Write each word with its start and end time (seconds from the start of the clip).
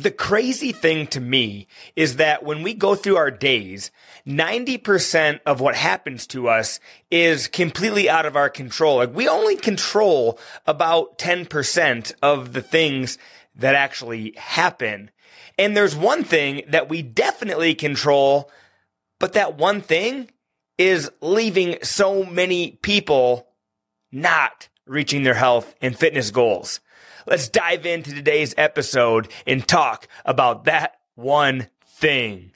The 0.00 0.10
crazy 0.10 0.72
thing 0.72 1.06
to 1.08 1.20
me 1.20 1.66
is 1.94 2.16
that 2.16 2.42
when 2.42 2.62
we 2.62 2.72
go 2.72 2.94
through 2.94 3.16
our 3.16 3.30
days, 3.30 3.90
90% 4.26 5.40
of 5.44 5.60
what 5.60 5.74
happens 5.74 6.26
to 6.28 6.48
us 6.48 6.80
is 7.10 7.48
completely 7.48 8.08
out 8.08 8.24
of 8.24 8.34
our 8.34 8.48
control. 8.48 8.96
Like 8.96 9.14
we 9.14 9.28
only 9.28 9.56
control 9.56 10.38
about 10.66 11.18
10% 11.18 12.12
of 12.22 12.54
the 12.54 12.62
things 12.62 13.18
that 13.54 13.74
actually 13.74 14.32
happen. 14.38 15.10
And 15.58 15.76
there's 15.76 15.94
one 15.94 16.24
thing 16.24 16.62
that 16.68 16.88
we 16.88 17.02
definitely 17.02 17.74
control, 17.74 18.50
but 19.18 19.34
that 19.34 19.58
one 19.58 19.82
thing 19.82 20.30
is 20.78 21.10
leaving 21.20 21.76
so 21.82 22.24
many 22.24 22.78
people 22.80 23.48
not 24.10 24.68
reaching 24.90 25.22
their 25.22 25.34
health 25.34 25.74
and 25.80 25.96
fitness 25.96 26.32
goals. 26.32 26.80
Let's 27.26 27.48
dive 27.48 27.86
into 27.86 28.12
today's 28.12 28.54
episode 28.58 29.28
and 29.46 29.66
talk 29.66 30.08
about 30.24 30.64
that 30.64 30.96
one 31.14 31.68
thing. 31.84 32.50